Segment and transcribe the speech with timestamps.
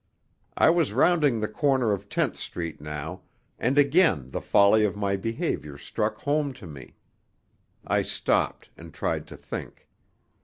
[0.57, 3.21] I was rounding the corner of Tenth Street now,
[3.59, 6.95] and again the folly of my behaviour struck home to me.
[7.85, 9.87] I stopped and tried to think.